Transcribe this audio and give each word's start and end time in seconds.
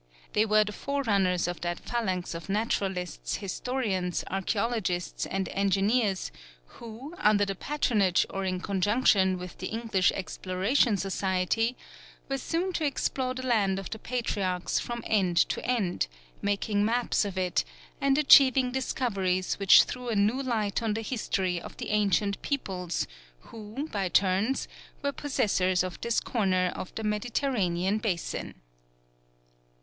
They 0.33 0.47
were 0.47 0.63
the 0.63 0.71
forerunners 0.71 1.47
of 1.47 1.61
that 1.61 1.79
phalanx 1.79 2.33
of 2.33 2.49
naturalists, 2.49 3.35
historians, 3.35 4.23
archæologists, 4.31 5.27
and 5.29 5.47
engineers, 5.49 6.31
who, 6.65 7.13
under 7.19 7.45
the 7.45 7.53
patronage 7.53 8.25
or 8.31 8.43
in 8.43 8.61
conjunction 8.61 9.37
with 9.37 9.59
the 9.59 9.67
English 9.67 10.11
Exploration 10.13 10.97
Society, 10.97 11.77
were 12.27 12.39
soon 12.39 12.73
to 12.73 12.83
explore 12.83 13.35
the 13.35 13.45
land 13.45 13.77
of 13.77 13.91
the 13.91 13.99
patriarchs 13.99 14.79
from 14.79 15.03
end 15.05 15.37
to 15.49 15.63
end, 15.63 16.07
making 16.41 16.83
maps 16.83 17.23
of 17.23 17.37
it, 17.37 17.63
and 18.01 18.17
achieving 18.17 18.71
discoveries 18.71 19.59
which 19.59 19.83
threw 19.83 20.09
a 20.09 20.15
new 20.15 20.41
light 20.41 20.81
on 20.81 20.95
the 20.95 21.03
history 21.03 21.61
of 21.61 21.77
the 21.77 21.89
ancient 21.91 22.41
peoples 22.41 23.05
who, 23.41 23.87
by 23.91 24.09
turns, 24.09 24.67
were 25.03 25.11
possessors 25.11 25.83
of 25.83 26.01
this 26.01 26.19
corner 26.19 26.73
of 26.75 26.91
the 26.95 27.03
Mediterranean 27.03 27.99
basin. 27.99 28.55